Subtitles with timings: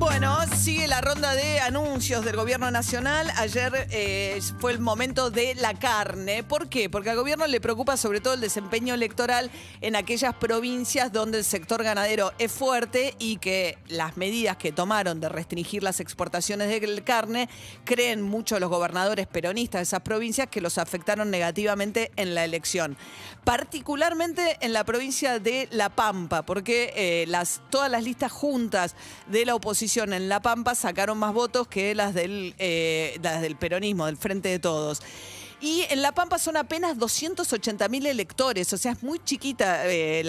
[0.00, 3.30] Bueno, sigue la ronda de anuncios del gobierno nacional.
[3.36, 6.42] Ayer eh, fue el momento de la carne.
[6.42, 6.88] ¿Por qué?
[6.88, 9.50] Porque al gobierno le preocupa sobre todo el desempeño electoral
[9.82, 15.20] en aquellas provincias donde el sector ganadero es fuerte y que las medidas que tomaron
[15.20, 17.50] de restringir las exportaciones de carne
[17.84, 22.96] creen mucho los gobernadores peronistas de esas provincias que los afectaron negativamente en la elección.
[23.44, 27.32] Particularmente en la provincia de La Pampa, porque eh,
[27.68, 28.94] todas las listas juntas
[29.26, 33.56] de la oposición en La Pampa sacaron más votos que las del, eh, las del
[33.56, 35.02] peronismo, del Frente de Todos.
[35.62, 40.24] Y en La Pampa son apenas 280 mil electores, o sea, es muy chiquita, eh,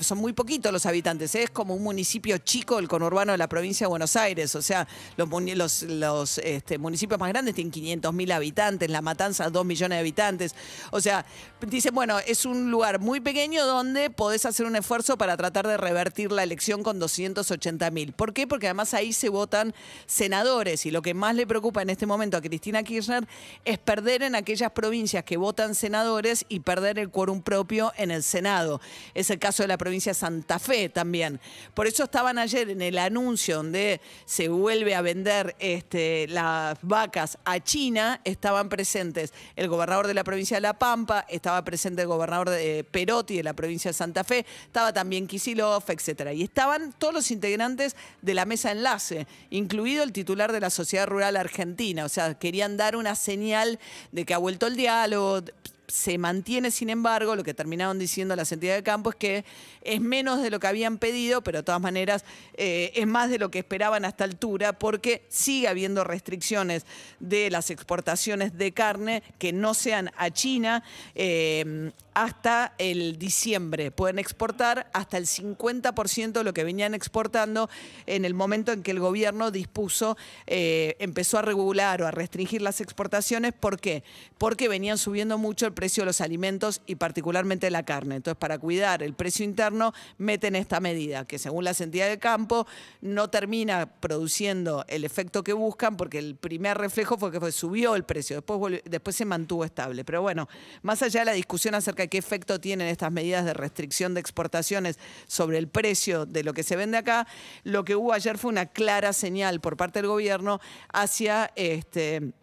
[0.00, 3.84] son muy poquitos los habitantes, es como un municipio chico, el conurbano de la provincia
[3.84, 9.02] de Buenos Aires, o sea, los, este, municipios más grandes tienen 500 mil habitantes, La
[9.02, 10.54] Matanza 2 millones de habitantes,
[10.92, 11.26] o sea,
[11.66, 15.76] dicen, bueno, es un lugar muy pequeño donde podés hacer un esfuerzo para tratar de
[15.76, 18.14] revertir la elección con 280 mil.
[18.14, 18.46] ¿Por qué?
[18.46, 19.74] Porque además ahí se votan
[20.06, 23.28] senadores y lo que más le preocupa en este momento a Cristina Kirchner
[23.66, 28.22] es perder en aquellas provincias que votan senadores y perder el quórum propio en el
[28.22, 28.80] Senado.
[29.14, 31.40] Es el caso de la provincia de Santa Fe también.
[31.74, 37.38] Por eso estaban ayer en el anuncio donde se vuelve a vender este, las vacas
[37.44, 42.08] a China, estaban presentes el gobernador de la provincia de La Pampa, estaba presente el
[42.08, 46.32] gobernador de Perotti de la provincia de Santa Fe, estaba también Kisilov, etcétera.
[46.32, 51.06] Y estaban todos los integrantes de la mesa enlace, incluido el titular de la Sociedad
[51.06, 52.04] Rural Argentina.
[52.04, 53.78] O sea, querían dar una señal
[54.12, 55.42] de que ha vuelto el diálogo.
[55.90, 59.44] Se mantiene, sin embargo, lo que terminaron diciendo las entidades de campo es que
[59.82, 62.24] es menos de lo que habían pedido, pero de todas maneras
[62.54, 66.86] eh, es más de lo que esperaban a esta altura, porque sigue habiendo restricciones
[67.18, 70.82] de las exportaciones de carne que no sean a China.
[71.14, 73.90] eh, hasta el diciembre.
[73.90, 77.70] Pueden exportar hasta el 50% de lo que venían exportando
[78.06, 80.16] en el momento en que el gobierno dispuso,
[80.46, 83.52] eh, empezó a regular o a restringir las exportaciones.
[83.52, 84.02] ¿Por qué?
[84.38, 88.16] Porque venían subiendo mucho el precio de los alimentos y particularmente la carne.
[88.16, 92.66] Entonces, para cuidar el precio interno, meten esta medida que según las entidades de campo
[93.00, 98.04] no termina produciendo el efecto que buscan porque el primer reflejo fue que subió el
[98.04, 100.04] precio, después, después se mantuvo estable.
[100.04, 100.50] Pero bueno,
[100.82, 104.20] más allá de la discusión acerca de qué efecto tienen estas medidas de restricción de
[104.20, 104.98] exportaciones
[105.28, 107.26] sobre el precio de lo que se vende acá,
[107.64, 110.60] lo que hubo ayer fue una clara señal por parte del gobierno
[110.92, 112.34] hacia este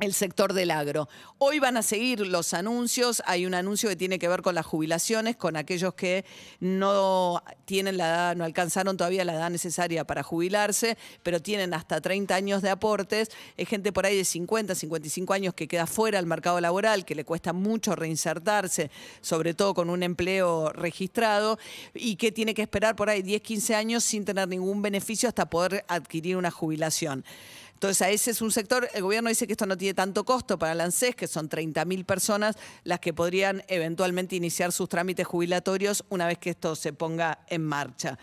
[0.00, 1.08] el sector del agro.
[1.38, 3.22] Hoy van a seguir los anuncios.
[3.26, 6.24] Hay un anuncio que tiene que ver con las jubilaciones, con aquellos que
[6.58, 12.00] no tienen la edad, no alcanzaron todavía la edad necesaria para jubilarse, pero tienen hasta
[12.00, 13.30] 30 años de aportes.
[13.56, 17.14] Es gente por ahí de 50, 55 años que queda fuera del mercado laboral, que
[17.14, 18.90] le cuesta mucho reinsertarse,
[19.20, 21.58] sobre todo con un empleo registrado,
[21.94, 25.48] y que tiene que esperar por ahí 10, 15 años sin tener ningún beneficio hasta
[25.48, 27.24] poder adquirir una jubilación.
[27.74, 30.58] Entonces, a ese es un sector, el gobierno dice que esto no tiene tanto costo
[30.58, 36.04] para el ANSES, que son 30.000 personas las que podrían eventualmente iniciar sus trámites jubilatorios
[36.08, 38.18] una vez que esto se ponga en marcha.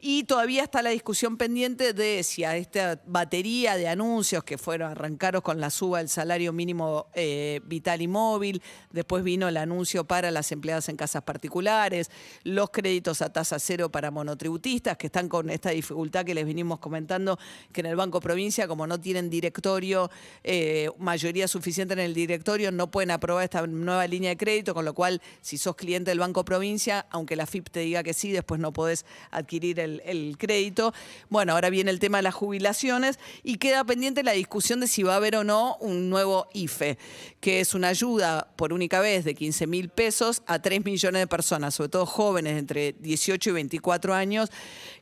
[0.00, 4.90] Y todavía está la discusión pendiente de si a esta batería de anuncios que fueron
[4.90, 10.04] arrancaron con la suba del salario mínimo eh, vital y móvil, después vino el anuncio
[10.04, 12.10] para las empleadas en casas particulares,
[12.44, 16.78] los créditos a tasa cero para monotributistas que están con esta dificultad que les venimos
[16.78, 17.38] comentando,
[17.72, 20.10] que en el Banco Provincia, como no tienen directorio,
[20.44, 24.84] eh, mayoría suficiente en el directorio, no pueden aprobar esta nueva línea de crédito, con
[24.84, 28.32] lo cual, si sos cliente del Banco Provincia, aunque la FIP te diga que sí,
[28.32, 30.92] después no podés adquirir el, el crédito.
[31.28, 35.02] Bueno, ahora viene el tema de las jubilaciones y queda pendiente la discusión de si
[35.02, 36.98] va a haber o no un nuevo IFE,
[37.40, 41.26] que es una ayuda por única vez de 15 mil pesos a 3 millones de
[41.26, 44.50] personas, sobre todo jóvenes entre 18 y 24 años,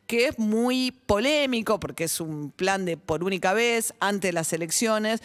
[0.06, 5.22] que es muy polémico porque es un plan de por única vez ante las elecciones.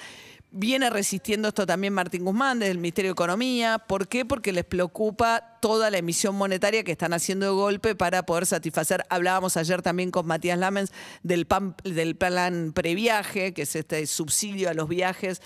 [0.52, 3.78] Viene resistiendo esto también Martín Guzmán desde el Ministerio de Economía.
[3.78, 4.26] ¿Por qué?
[4.26, 9.04] Porque les preocupa toda la emisión monetaria que están haciendo de golpe para poder satisfacer.
[9.10, 10.92] Hablábamos ayer también con Matías Lamens
[11.24, 15.42] del, PAN- del plan previaje, que es este subsidio a los viajes,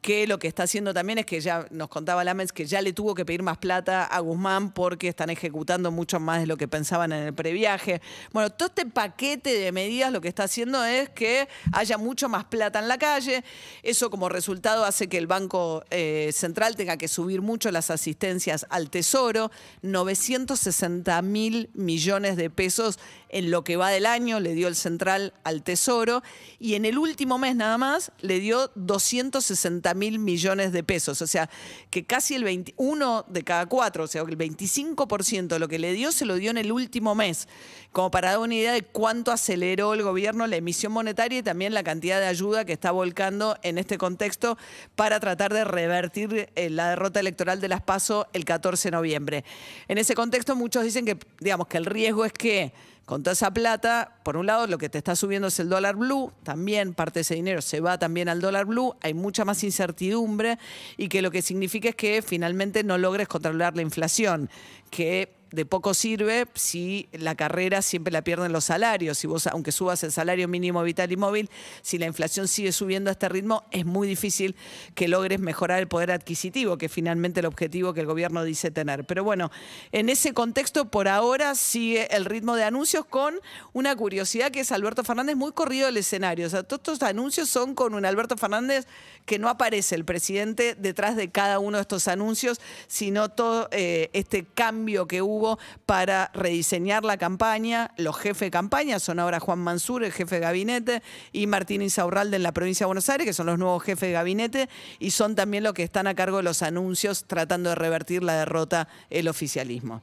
[0.00, 2.92] que lo que está haciendo también es que ya nos contaba Lamens que ya le
[2.92, 6.68] tuvo que pedir más plata a Guzmán porque están ejecutando mucho más de lo que
[6.68, 8.02] pensaban en el previaje.
[8.32, 12.44] Bueno, todo este paquete de medidas lo que está haciendo es que haya mucho más
[12.44, 13.44] plata en la calle.
[13.82, 18.66] Eso como resultado hace que el Banco eh, Central tenga que subir mucho las asistencias
[18.68, 19.50] al Tesoro.
[19.82, 22.98] 960 mil millones de pesos
[23.28, 26.22] en lo que va del año, le dio el central al Tesoro,
[26.60, 31.20] y en el último mes nada más le dio 260 mil millones de pesos.
[31.20, 31.50] O sea,
[31.90, 35.92] que casi el 21 de cada cuatro, o sea, el 25% de lo que le
[35.92, 37.48] dio se lo dio en el último mes,
[37.90, 41.74] como para dar una idea de cuánto aceleró el gobierno la emisión monetaria y también
[41.74, 44.56] la cantidad de ayuda que está volcando en este contexto
[44.94, 49.43] para tratar de revertir eh, la derrota electoral de las PASO el 14 de noviembre.
[49.88, 52.72] En ese contexto muchos dicen que, digamos, que el riesgo es que
[53.04, 55.96] con toda esa plata, por un lado, lo que te está subiendo es el dólar
[55.96, 59.62] blue, también parte de ese dinero se va también al dólar blue, hay mucha más
[59.62, 60.58] incertidumbre
[60.96, 64.48] y que lo que significa es que finalmente no logres controlar la inflación,
[64.90, 69.18] que de poco sirve si la carrera siempre la pierden los salarios.
[69.18, 71.50] Si vos, aunque subas el salario mínimo vital y móvil,
[71.82, 74.56] si la inflación sigue subiendo a este ritmo, es muy difícil
[74.94, 79.04] que logres mejorar el poder adquisitivo, que finalmente el objetivo que el gobierno dice tener.
[79.04, 79.50] Pero bueno,
[79.92, 83.40] en ese contexto, por ahora sigue el ritmo de anuncios con
[83.72, 86.46] una curiosidad que es Alberto Fernández muy corrido del escenario.
[86.46, 88.86] O sea, todos estos anuncios son con un Alberto Fernández
[89.26, 94.10] que no aparece el presidente detrás de cada uno de estos anuncios, sino todo eh,
[94.12, 97.92] este cambio que hubo para rediseñar la campaña.
[97.96, 101.02] Los jefes de campaña son ahora Juan Mansur, el jefe de gabinete,
[101.32, 104.12] y Martín Insaurralde en la provincia de Buenos Aires, que son los nuevos jefes de
[104.12, 104.68] gabinete,
[104.98, 108.34] y son también los que están a cargo de los anuncios tratando de revertir la
[108.34, 110.02] derrota el oficialismo.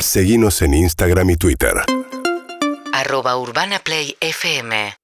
[0.00, 1.74] Seguimos en Instagram y Twitter.
[2.92, 4.96] arroba Urbana Play FM